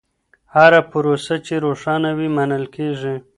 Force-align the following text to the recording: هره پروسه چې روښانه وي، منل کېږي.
هره 0.53 0.79
پروسه 0.91 1.35
چې 1.45 1.53
روښانه 1.65 2.09
وي، 2.17 2.29
منل 2.37 2.65
کېږي. 2.75 3.15